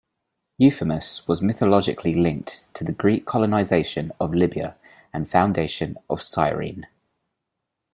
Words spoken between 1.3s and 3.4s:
mythologically linked to the Greek